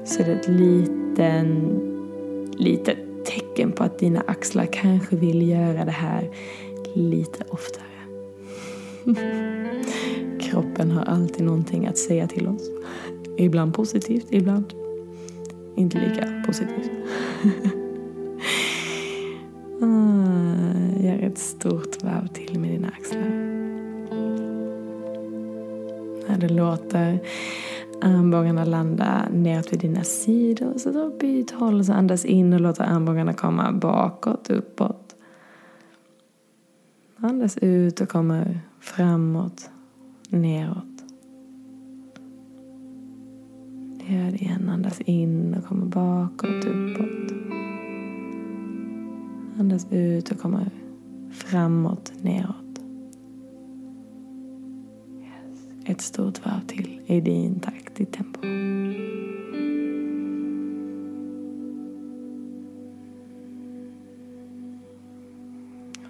så 0.05 0.23
är 0.23 0.27
det 0.27 0.33
ett 0.33 0.49
liten, 0.49 1.81
litet 2.57 2.99
tecken 3.25 3.73
på 3.73 3.85
att 3.85 3.99
dina 3.99 4.21
axlar 4.27 4.67
kanske 4.67 5.17
vill 5.17 5.49
göra 5.49 5.85
det 5.85 5.91
här 5.91 6.31
lite 6.95 7.45
oftare. 7.49 7.85
Kroppen 10.41 10.91
har 10.91 11.05
alltid 11.05 11.45
någonting 11.47 11.87
att 11.87 11.99
säga 11.99 12.27
till 12.27 12.47
oss. 12.47 12.71
Ibland 13.37 13.75
positivt, 13.75 14.27
ibland 14.31 14.73
inte 15.77 15.99
lika 15.99 16.43
positivt. 16.47 16.91
Ah, 19.81 21.01
gör 21.01 21.19
ett 21.19 21.39
stort 21.39 22.03
varv 22.03 22.27
till 22.27 22.61
med 22.61 22.71
dina 22.71 22.89
axlar. 22.89 23.21
När 26.29 26.39
du 26.39 26.49
låter 26.49 27.21
armbågarna 28.03 28.65
landa 28.65 29.29
neråt 29.33 29.73
vid 29.73 29.81
dina 29.81 30.05
sidor. 30.05 30.79
Så 30.79 30.91
då 30.91 31.11
byt 31.11 31.51
håll, 31.51 31.85
så 31.85 31.93
andas 31.93 32.25
in 32.25 32.53
och 32.53 32.61
låter 32.61 32.85
armbågarna 32.85 33.33
komma 33.33 33.73
bakåt, 33.73 34.51
uppåt. 34.51 35.17
Andas 37.17 37.59
ut 37.59 38.01
och 38.01 38.09
kommer 38.09 38.61
framåt, 38.81 39.71
neråt. 40.29 40.85
Gör 44.07 44.31
det 44.31 44.37
igen, 44.37 44.69
andas 44.69 45.01
in 45.01 45.55
och 45.55 45.65
kommer 45.65 45.87
bakåt, 45.87 46.65
uppåt. 46.65 47.68
Andas 49.59 49.87
ut 49.91 50.31
och 50.31 50.39
kommer 50.39 50.71
framåt, 51.31 52.13
neråt. 52.23 52.69
ett 55.89 56.01
stort 56.01 56.47
varv 56.47 56.61
till 56.67 57.01
i 57.07 57.21
din 57.21 57.61
takt, 57.61 57.97
ditt 57.97 58.13
tempo. 58.13 58.41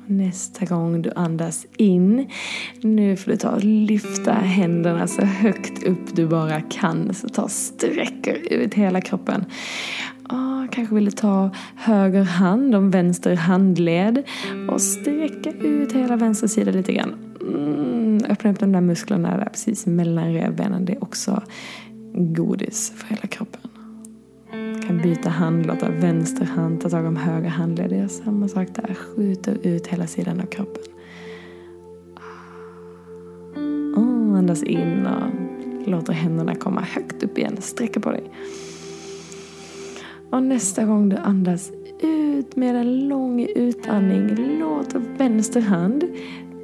Nästa 0.07 0.65
gång 0.65 1.03
du 1.03 1.13
andas 1.17 1.67
in, 1.77 2.31
nu 2.81 3.17
får 3.17 3.31
du 3.31 3.37
ta 3.37 3.51
och 3.51 3.65
lyfta 3.65 4.33
händerna 4.33 5.07
så 5.07 5.23
högt 5.23 5.83
upp 5.83 6.17
du 6.17 6.27
bara 6.27 6.61
kan. 6.61 7.15
Så 7.15 7.29
ta 7.29 7.43
och 7.43 7.51
sträcker 7.51 8.53
ut 8.53 8.75
hela 8.75 9.01
kroppen. 9.01 9.45
Kanske 10.79 10.95
vill 10.95 11.05
du 11.05 11.11
ta 11.11 11.51
höger 11.77 12.23
hand 12.23 12.75
om 12.75 12.91
vänster 12.91 13.37
handled 13.37 14.23
och 14.71 14.81
sträcka 14.81 15.51
ut 15.51 15.93
hela 15.93 16.17
vänster 16.17 16.47
sida 16.47 16.71
lite 16.71 16.93
grann. 16.93 17.15
Mm 17.41 17.99
öppna 18.29 18.51
upp 18.51 18.59
de 18.61 18.73
där 18.73 18.81
musklerna 18.81 19.37
där 19.37 19.45
precis 19.45 19.87
mellan 19.87 20.33
revbenen. 20.33 20.85
Det 20.85 20.93
är 20.93 21.03
också 21.03 21.43
godis 22.15 22.93
för 22.97 23.09
hela 23.09 23.27
kroppen. 23.29 23.61
Du 24.51 24.83
kan 24.83 25.03
byta 25.03 25.31
hand, 25.31 25.67
låta 25.67 25.91
vänster 25.91 26.45
hand 26.45 26.81
ta 26.81 26.89
tag 26.89 27.07
om 27.07 27.17
höger 27.17 27.49
handled. 27.49 27.91
Det 27.91 27.97
är 27.97 28.09
samma 28.09 28.49
sak 28.49 28.69
där. 28.75 28.95
Skjuter 28.95 29.59
ut 29.63 29.87
hela 29.87 30.07
sidan 30.07 30.41
av 30.41 30.47
kroppen. 30.47 30.83
Och 33.97 34.39
andas 34.39 34.63
in 34.63 35.07
och 35.07 35.89
låter 35.89 36.13
händerna 36.13 36.55
komma 36.55 36.81
högt 36.81 37.23
upp 37.23 37.39
igen. 37.39 37.57
Sträcker 37.61 38.01
på 38.01 38.11
dig. 38.11 38.25
Och 40.31 40.43
nästa 40.43 40.85
gång 40.85 41.09
du 41.09 41.17
andas 41.17 41.73
ut 42.03 42.57
med 42.57 42.77
en 42.77 43.09
lång 43.09 43.47
utandning, 43.57 44.59
låt 44.61 44.95
vänster 45.19 45.61
hand 45.61 46.05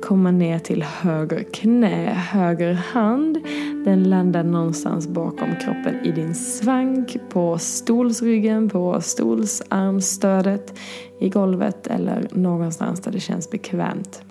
komma 0.03 0.31
ner 0.31 0.59
till 0.59 0.83
höger 0.83 1.43
knä, 1.43 2.13
höger 2.13 2.73
hand. 2.73 3.39
Den 3.85 4.05
landar 4.05 4.45
någonstans 4.45 5.09
bakom 5.09 5.57
kroppen 5.57 6.05
i 6.05 6.13
din 6.13 6.35
svank, 6.35 7.17
på 7.29 7.59
stolsryggen, 7.59 8.69
på 8.69 9.01
stolsarmstödet, 9.01 10.79
i 11.21 11.29
golvet 11.29 11.87
eller 11.87 12.29
någonstans 12.33 13.01
där 13.01 13.13
det 13.13 13.21
känns 13.21 13.51
bekvämt. 13.51 14.23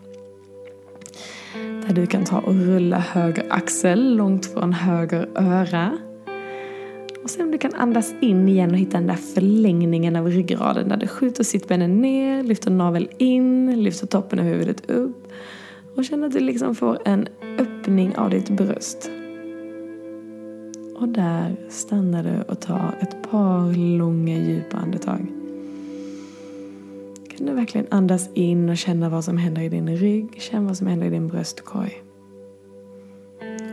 Där 1.87 1.93
du 1.95 2.05
kan 2.05 2.25
ta 2.25 2.39
och 2.39 2.55
rulla 2.55 2.99
höger 2.99 3.45
axel 3.49 4.15
långt 4.15 4.45
från 4.45 4.73
höger 4.73 5.29
öra. 5.35 5.97
Och 7.23 7.29
se 7.29 7.43
om 7.43 7.51
du 7.51 7.57
kan 7.57 7.73
andas 7.73 8.13
in 8.21 8.49
igen 8.49 8.71
och 8.71 8.77
hitta 8.77 8.97
den 8.97 9.07
där 9.07 9.15
förlängningen 9.15 10.15
av 10.15 10.27
ryggraden 10.27 10.89
där 10.89 10.97
du 10.97 11.07
skjuter 11.07 11.43
sittbenen 11.43 12.01
ner, 12.01 12.43
lyfter 12.43 12.71
naveln 12.71 13.07
in, 13.17 13.83
lyfter 13.83 14.07
toppen 14.07 14.39
av 14.39 14.45
huvudet 14.45 14.89
upp 14.89 15.27
och 15.95 16.05
känn 16.05 16.23
att 16.23 16.31
du 16.31 16.39
liksom 16.39 16.75
får 16.75 16.97
en 17.05 17.27
öppning 17.59 18.15
av 18.15 18.29
ditt 18.29 18.49
bröst. 18.49 19.09
Och 20.95 21.07
där 21.07 21.55
stannar 21.69 22.23
du 22.23 22.41
och 22.41 22.59
tar 22.59 22.97
ett 23.01 23.31
par 23.31 23.97
långa 23.97 24.37
djupa 24.37 24.77
andetag. 24.77 25.27
Kan 27.37 27.45
du 27.47 27.53
verkligen 27.53 27.87
andas 27.89 28.29
in 28.33 28.69
och 28.69 28.77
känna 28.77 29.09
vad 29.09 29.23
som 29.23 29.37
händer 29.37 29.61
i 29.61 29.69
din 29.69 29.97
rygg. 29.97 30.41
Känn 30.41 30.65
vad 30.65 30.77
som 30.77 30.87
händer 30.87 31.07
i 31.07 31.09
din 31.09 31.27
bröstkorg. 31.27 32.03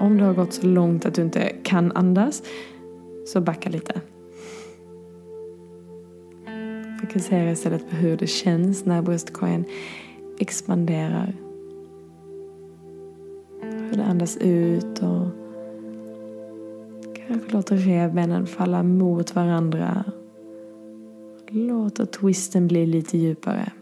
Om 0.01 0.17
du 0.17 0.25
har 0.25 0.35
gått 0.35 0.53
så 0.53 0.67
långt 0.67 1.07
att 1.07 1.15
du 1.15 1.23
inte 1.23 1.53
kan 1.63 1.93
andas, 1.93 2.43
så 3.27 3.41
backa 3.41 3.71
lite. 3.71 4.01
Fokusera 7.01 7.51
istället 7.51 7.91
på 7.91 7.97
hur 7.97 8.17
det 8.17 8.27
känns 8.27 8.85
när 8.85 9.03
bröstkorgen 9.03 9.65
expanderar. 10.39 11.37
Hur 13.63 13.97
det 13.97 14.05
andas 14.05 14.37
ut 14.37 14.99
och 15.03 15.27
kanske 17.27 17.53
låter 17.53 17.77
revbenen 17.77 18.47
falla 18.47 18.83
mot 18.83 19.35
varandra. 19.35 20.05
Låter 21.49 22.07
twisten 22.07 22.67
bli 22.67 22.87
lite 22.87 23.19
djupare. 23.19 23.73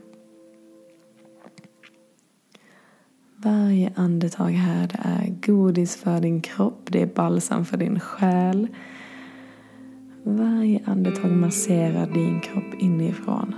Varje 3.36 3.92
andetag 3.96 4.50
här 4.50 4.86
det 4.86 5.00
är 5.02 5.34
godis 5.46 5.96
för 5.96 6.20
din 6.20 6.40
kropp, 6.40 6.80
det 6.84 7.02
är 7.02 7.06
balsam 7.06 7.64
för 7.64 7.76
din 7.76 8.00
själ. 8.00 8.68
Varje 10.36 10.80
andetag 10.84 11.30
masserar 11.30 12.06
din 12.06 12.40
kropp 12.40 12.74
inifrån. 12.78 13.54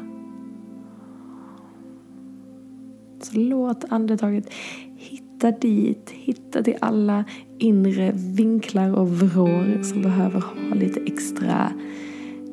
Så 3.22 3.38
låt 3.38 3.84
andetaget 3.88 4.50
hitta 4.96 5.50
dit, 5.50 6.10
hitta 6.10 6.62
till 6.62 6.76
alla 6.80 7.24
inre 7.58 8.12
vinklar 8.14 8.92
och 8.94 9.10
vrår 9.10 9.82
som 9.82 10.02
behöver 10.02 10.40
ha 10.40 10.74
lite 10.74 11.00
extra 11.00 11.72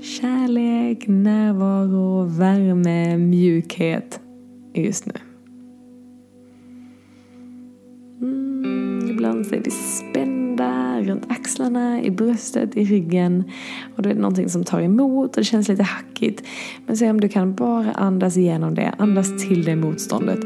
kärlek, 0.02 1.08
närvaro, 1.08 2.24
värme, 2.24 3.18
mjukhet 3.18 4.22
just 4.74 5.06
nu. 5.06 5.14
Mm, 8.22 9.10
ibland 9.12 9.46
så 9.46 9.56
är 9.56 9.62
vi 9.64 9.72
spända 9.72 10.37
runt 11.08 11.26
axlarna, 11.30 12.02
i 12.04 12.12
bröstet, 12.12 12.78
i 12.78 12.84
ryggen. 12.84 13.44
Och 13.96 14.04
då 14.04 14.10
är 14.10 14.14
det 14.14 14.20
någonting 14.20 14.50
som 14.50 14.64
tar 14.64 14.82
emot 14.82 15.30
och 15.30 15.42
det 15.42 15.44
känns 15.44 15.68
lite 15.68 15.84
hackigt. 15.84 16.44
Men 16.86 16.98
se 16.98 17.10
om 17.10 17.22
du 17.22 17.30
kan 17.30 17.56
bara 17.56 17.92
andas 17.92 18.38
igenom 18.38 18.76
det, 18.76 18.94
andas 18.98 19.48
till 19.48 19.64
det 19.64 19.76
motståndet. 19.76 20.40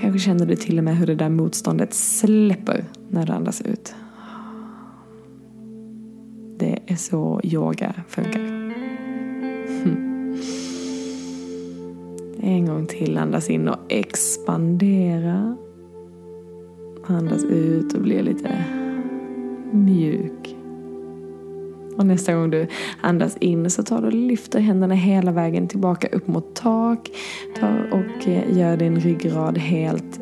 Kanske 0.00 0.18
känner 0.18 0.46
du 0.46 0.56
till 0.56 0.78
och 0.78 0.84
med 0.84 0.96
hur 0.96 1.06
det 1.06 1.14
där 1.14 1.28
motståndet 1.28 1.94
släpper 1.94 2.84
när 3.10 3.26
du 3.26 3.32
andas 3.32 3.60
ut. 3.60 3.94
Det 6.58 6.78
är 6.86 6.96
så 6.96 7.40
yoga 7.44 7.94
funkar. 8.08 8.58
En 12.40 12.66
gång 12.66 12.86
till, 12.86 13.18
andas 13.18 13.50
in 13.50 13.68
och 13.68 13.78
expandera. 13.88 15.56
Andas 17.06 17.44
ut 17.44 17.94
och 17.94 18.02
bli 18.02 18.22
lite 18.22 18.64
mjuk. 19.72 20.56
Och 21.96 22.06
nästa 22.06 22.34
gång 22.34 22.50
du 22.50 22.66
andas 23.00 23.36
in 23.36 23.70
så 23.70 23.82
tar 23.82 24.00
du 24.00 24.06
och 24.06 24.12
lyfter 24.12 24.60
händerna 24.60 24.94
hela 24.94 25.32
vägen 25.32 25.68
tillbaka 25.68 26.08
upp 26.08 26.26
mot 26.26 26.54
tak. 26.54 27.10
Ta 27.60 27.68
och 27.90 28.28
eh, 28.28 28.58
gör 28.58 28.76
din 28.76 29.00
ryggrad 29.00 29.58
helt 29.58 30.20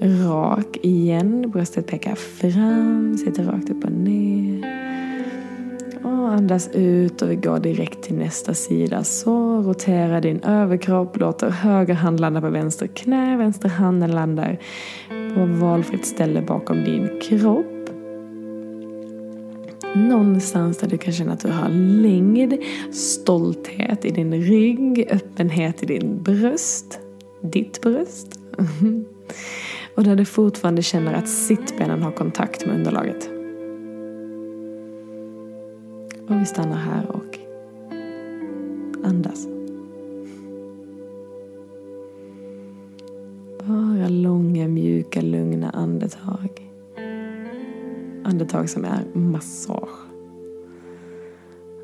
rak 0.00 0.76
igen. 0.82 1.50
Bröstet 1.50 1.86
pekar 1.86 2.14
fram, 2.14 3.18
sitter 3.18 3.44
rakt 3.44 3.70
upp 3.70 3.84
och 3.84 3.92
ner. 3.92 4.78
Och 6.02 6.28
andas 6.28 6.70
ut 6.74 7.22
och 7.22 7.30
vi 7.30 7.36
går 7.36 7.58
direkt 7.58 8.02
till 8.02 8.14
nästa 8.14 8.54
sida. 8.54 9.04
Så 9.04 9.62
rotera 9.62 10.20
din 10.20 10.40
överkropp, 10.40 11.16
låter 11.16 11.50
höger 11.50 11.94
hand 11.94 12.20
landa 12.20 12.40
på 12.40 12.50
vänster 12.50 12.86
knä, 12.86 13.36
vänster 13.36 13.68
hand 13.68 14.14
landar 14.14 14.58
på 15.34 15.46
valfritt 15.46 16.06
ställe 16.06 16.42
bakom 16.42 16.84
din 16.84 17.10
kropp. 17.22 17.77
Någonstans 19.96 20.78
där 20.78 20.88
du 20.88 20.98
kan 20.98 21.12
känna 21.12 21.32
att 21.32 21.40
du 21.40 21.50
har 21.50 21.68
längd, 22.02 22.54
stolthet 22.92 24.04
i 24.04 24.10
din 24.10 24.34
rygg, 24.34 25.08
öppenhet 25.10 25.82
i 25.82 25.86
din 25.86 26.22
bröst, 26.22 27.00
ditt 27.40 27.80
bröst. 27.80 28.40
Och 29.94 30.04
där 30.04 30.16
du 30.16 30.24
fortfarande 30.24 30.82
känner 30.82 31.14
att 31.14 31.28
sittbenen 31.28 32.02
har 32.02 32.12
kontakt 32.12 32.66
med 32.66 32.74
underlaget. 32.74 33.30
Och 36.28 36.40
vi 36.40 36.46
stannar 36.46 36.76
här 36.76 37.10
och 37.10 37.38
andas. 39.04 39.48
Bara 43.64 44.08
långa, 44.08 44.68
mjuka, 44.68 45.20
lugna 45.20 45.70
andetag. 45.70 46.67
Andetag 48.28 48.70
som 48.70 48.84
är 48.84 49.04
massage. 49.14 49.98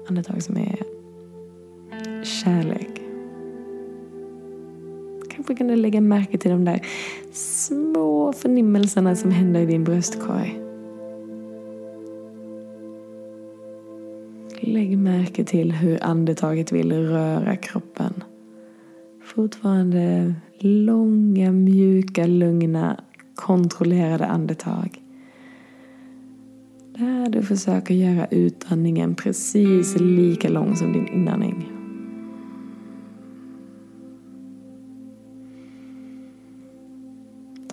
Andetag 0.09 0.43
som 0.43 0.57
är 0.57 0.83
kärlek. 2.25 3.01
Kanske 5.31 5.55
kan 5.55 5.67
du 5.67 5.77
lägga 5.77 6.01
märke 6.01 6.39
till 6.39 6.51
de 6.51 6.65
där 6.65 6.87
små 7.33 8.33
förnimmelserna 8.33 9.17
som 9.17 9.31
händer 9.31 9.61
i 9.61 9.67
din 9.67 9.85
bröstkorg. 9.85 10.61
Lägg 14.61 14.99
märke 14.99 15.45
till 15.45 15.73
hur 15.73 16.05
andetaget 16.05 16.73
vill 16.73 16.93
röra 16.93 17.57
kroppen. 17.57 18.25
Fortfarande 19.25 20.35
långa, 20.59 21.53
mjuka, 21.53 22.27
lugna, 22.27 23.01
kontrollerade 23.35 24.27
andetag. 24.27 25.04
Där 26.99 27.31
du 27.31 27.43
försöker 27.43 27.95
göra 27.95 28.27
utandningen 28.27 29.15
precis 29.15 30.01
lika 30.01 30.49
lång 30.49 30.77
som 30.77 30.93
din 30.93 31.09
inandning. 31.09 31.73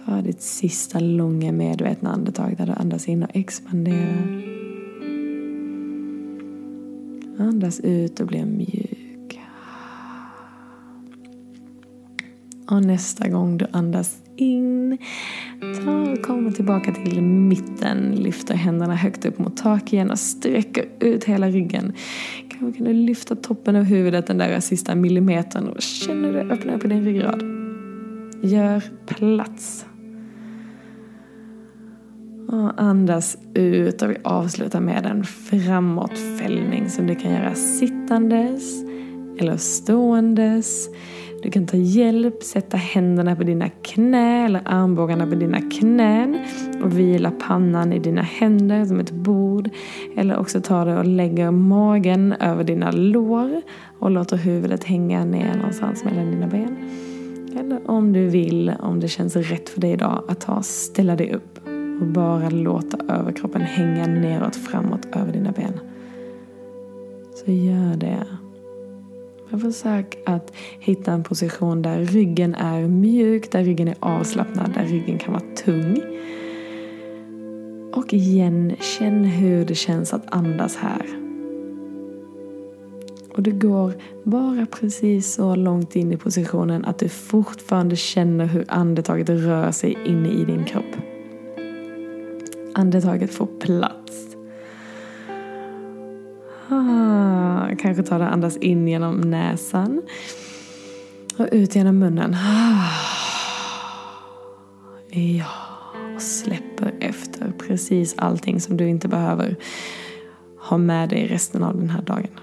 Ta 0.05 0.21
ditt 0.21 0.41
sista 0.41 0.99
långa 0.99 1.51
medvetna 1.51 2.11
andetag 2.11 2.55
där 2.57 2.65
du 2.65 2.71
andas 2.71 3.07
in 3.07 3.23
och 3.23 3.29
expanderar. 3.33 4.43
Andas 7.37 7.79
ut 7.79 8.19
och 8.19 8.27
bli 8.27 8.45
mjuk. 8.45 9.39
Och 12.69 12.85
nästa 12.85 13.29
gång 13.29 13.57
du 13.57 13.65
andas 13.71 14.20
in, 14.37 14.97
ta 15.85 16.11
och 16.11 16.21
kommer 16.21 16.51
tillbaka 16.51 16.91
till 16.93 17.21
mitten. 17.21 18.15
Lyfter 18.15 18.55
händerna 18.55 18.95
högt 18.95 19.25
upp 19.25 19.39
mot 19.39 19.57
tak 19.57 19.93
igen 19.93 20.11
och 20.11 20.19
sträcker 20.19 20.85
ut 20.99 21.23
hela 21.23 21.49
ryggen. 21.49 21.93
Kanske 22.49 22.77
kan 22.77 22.87
du 22.87 22.93
lyfta 22.93 23.35
toppen 23.35 23.75
av 23.75 23.83
huvudet 23.83 24.27
den 24.27 24.37
där 24.37 24.59
sista 24.59 24.95
millimetern 24.95 25.67
och 25.67 25.81
känner 25.81 26.33
du 26.33 26.39
öppna 26.39 26.75
upp 26.75 26.85
i 26.85 26.87
din 26.87 27.05
ryggrad. 27.05 27.43
Gör 28.43 28.83
plats. 29.05 29.85
Och 32.47 32.81
andas 32.81 33.37
ut 33.53 34.01
och 34.01 34.09
vi 34.09 34.17
avslutar 34.23 34.79
med 34.79 35.05
en 35.05 35.23
framåtfällning 35.23 36.89
som 36.89 37.07
du 37.07 37.15
kan 37.15 37.31
göra 37.31 37.55
sittandes 37.55 38.83
eller 39.39 39.57
ståendes. 39.57 40.89
Du 41.41 41.51
kan 41.51 41.67
ta 41.67 41.77
hjälp, 41.77 42.43
sätta 42.43 42.77
händerna 42.77 43.35
på 43.35 43.43
dina 43.43 43.69
knä 43.69 44.45
eller 44.45 44.61
armbågarna 44.65 45.27
på 45.27 45.35
dina 45.35 45.61
knän 45.61 46.39
och 46.83 46.99
vila 46.99 47.31
pannan 47.31 47.93
i 47.93 47.99
dina 47.99 48.21
händer 48.21 48.85
som 48.85 48.99
ett 48.99 49.11
bord. 49.11 49.69
Eller 50.17 50.37
också 50.37 50.61
tar 50.61 50.85
du 50.85 50.97
och 50.97 51.05
lägger 51.05 51.51
magen 51.51 52.33
över 52.33 52.63
dina 52.63 52.91
lår 52.91 53.61
och 53.99 54.11
låter 54.11 54.37
huvudet 54.37 54.83
hänga 54.83 55.25
ner 55.25 55.55
någonstans 55.55 56.03
mellan 56.03 56.31
dina 56.31 56.47
ben. 56.47 56.77
Eller 57.59 57.89
om 57.89 58.13
du 58.13 58.27
vill, 58.27 58.73
om 58.79 58.99
det 58.99 59.07
känns 59.07 59.35
rätt 59.35 59.69
för 59.69 59.81
dig 59.81 59.91
idag, 59.91 60.23
att 60.27 60.41
ta 60.41 60.61
ställa 60.61 61.15
dig 61.15 61.33
upp 61.33 61.59
och 62.01 62.07
bara 62.07 62.49
låta 62.49 63.13
överkroppen 63.13 63.61
hänga 63.61 64.07
neråt, 64.07 64.55
framåt 64.55 65.07
över 65.15 65.33
dina 65.33 65.51
ben. 65.51 65.79
Så 67.45 67.51
gör 67.51 67.95
det. 67.95 68.25
Men 69.51 69.59
försök 69.59 70.17
att 70.25 70.53
hitta 70.79 71.11
en 71.11 71.23
position 71.23 71.81
där 71.81 71.99
ryggen 71.99 72.55
är 72.55 72.87
mjuk, 72.87 73.51
där 73.51 73.63
ryggen 73.63 73.87
är 73.87 73.95
avslappnad, 73.99 74.73
där 74.73 74.85
ryggen 74.85 75.17
kan 75.17 75.33
vara 75.33 75.55
tung. 75.55 76.01
Och 77.93 78.13
igen, 78.13 78.75
känn 78.79 79.23
hur 79.23 79.65
det 79.65 79.75
känns 79.75 80.13
att 80.13 80.33
andas 80.33 80.75
här. 80.75 81.05
Och 83.35 83.43
du 83.43 83.51
går 83.51 83.93
bara 84.23 84.65
precis 84.65 85.33
så 85.33 85.55
långt 85.55 85.95
in 85.95 86.11
i 86.11 86.17
positionen 86.17 86.85
att 86.85 86.99
du 86.99 87.09
fortfarande 87.09 87.95
känner 87.95 88.45
hur 88.45 88.65
andetaget 88.67 89.29
rör 89.29 89.71
sig 89.71 89.97
inne 90.05 90.29
i 90.29 90.45
din 90.45 90.63
kropp. 90.63 90.95
Andetaget 92.73 93.33
får 93.33 93.47
plats. 93.59 94.00
Kanske 97.91 98.09
ta 98.09 98.17
det, 98.17 98.27
andas 98.27 98.57
in 98.57 98.87
genom 98.87 99.21
näsan. 99.21 100.01
Och 101.37 101.47
ut 101.51 101.75
genom 101.75 101.99
munnen. 101.99 102.35
Ja, 105.09 105.45
och 106.15 106.21
släpper 106.21 106.93
efter 106.99 107.53
precis 107.67 108.15
allting 108.17 108.61
som 108.61 108.77
du 108.77 108.87
inte 108.87 109.07
behöver 109.07 109.55
ha 110.57 110.77
med 110.77 111.09
dig 111.09 111.27
resten 111.27 111.63
av 111.63 111.77
den 111.77 111.89
här 111.89 112.01
dagen. 112.01 112.39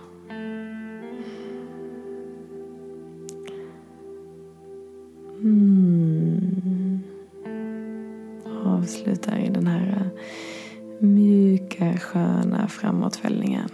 Mm. 5.43 7.01
Avslutar 8.65 9.39
i 9.39 9.49
den 9.49 9.67
här 9.67 10.11
mjuka, 11.01 11.97
sköna 11.99 12.69
framåtfällningen. 12.69 13.71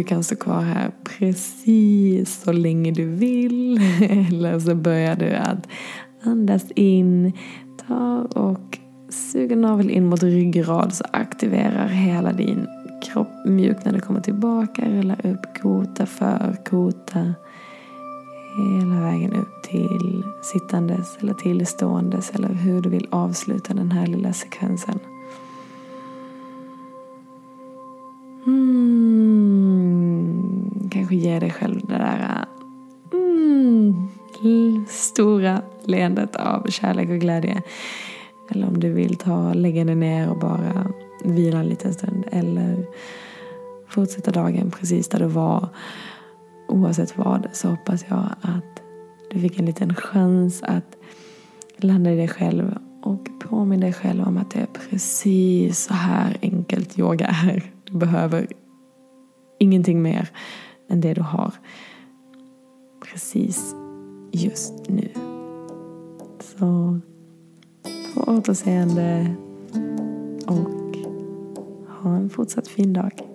Du 0.00 0.04
kan 0.04 0.24
stå 0.24 0.36
kvar 0.36 0.60
här 0.60 0.90
precis 1.04 2.42
så 2.42 2.52
länge 2.52 2.92
du 2.92 3.04
vill. 3.04 3.80
Eller 4.02 4.58
så 4.58 4.74
börjar 4.74 5.16
du 5.16 5.30
att 5.30 5.68
andas 6.22 6.70
in. 6.70 7.32
Ta 7.86 8.28
och 8.34 8.78
suger 9.08 9.56
naveln 9.56 9.90
in 9.90 10.06
mot 10.06 10.22
ryggrad 10.22 10.94
så 10.94 11.04
aktiverar 11.10 11.86
hela 11.86 12.32
din 12.32 12.66
kropp 13.02 13.28
mjuk 13.46 13.84
när 13.84 13.92
du 13.92 14.00
kommer 14.00 14.20
tillbaka. 14.20 14.82
Rulla 14.88 15.14
upp 15.14 15.60
kota 15.62 16.06
för 16.06 16.56
kota. 16.64 17.34
Hela 18.56 19.00
vägen 19.00 19.32
upp 19.32 19.62
till 19.70 20.22
sittandes 20.42 21.18
eller 21.20 21.34
tillståendes 21.34 22.30
eller 22.30 22.48
hur 22.48 22.82
du 22.82 22.90
vill 22.90 23.08
avsluta 23.10 23.74
den 23.74 23.92
här 23.92 24.06
lilla 24.06 24.32
sekvensen. 24.32 24.98
Kanske 31.10 31.28
ge 31.28 31.38
dig 31.38 31.50
själv 31.50 31.80
det 31.86 31.98
där 31.98 32.44
mm, 33.12 34.08
stora 34.88 35.62
leendet 35.84 36.36
av 36.36 36.66
kärlek 36.68 37.10
och 37.10 37.18
glädje. 37.18 37.62
Eller 38.50 38.66
om 38.66 38.80
du 38.80 38.92
vill 38.92 39.16
ta, 39.16 39.52
lägga 39.54 39.84
dig 39.84 39.94
ner 39.94 40.30
och 40.30 40.38
bara 40.38 40.86
vila 41.24 41.58
en 41.58 41.68
liten 41.68 41.94
stund. 41.94 42.24
Eller 42.32 42.86
fortsätta 43.88 44.30
dagen 44.30 44.70
precis 44.70 45.08
där 45.08 45.18
du 45.18 45.26
var. 45.26 45.68
Oavsett 46.68 47.18
vad 47.18 47.48
så 47.52 47.68
hoppas 47.68 48.04
jag 48.08 48.28
att 48.40 48.82
du 49.30 49.40
fick 49.40 49.58
en 49.58 49.66
liten 49.66 49.94
chans 49.94 50.62
att 50.62 50.96
landa 51.76 52.12
i 52.12 52.16
dig 52.16 52.28
själv 52.28 52.78
och 53.02 53.28
påminna 53.40 53.86
dig 53.86 53.92
själv 53.92 54.28
om 54.28 54.36
att 54.36 54.50
det 54.50 54.60
är 54.60 54.68
precis 54.90 55.84
så 55.84 55.94
här 55.94 56.36
enkelt 56.42 56.98
yoga 56.98 57.26
är. 57.26 57.62
Du 57.84 57.98
behöver 57.98 58.46
ingenting 59.58 60.02
mer 60.02 60.30
än 60.90 61.00
det 61.00 61.14
du 61.14 61.22
har 61.22 61.54
precis 63.00 63.74
just 64.32 64.88
nu. 64.88 65.08
Så 66.40 67.00
på 68.14 68.32
återseende 68.32 69.34
och 70.46 70.96
ha 71.88 72.16
en 72.16 72.30
fortsatt 72.30 72.68
fin 72.68 72.92
dag. 72.92 73.29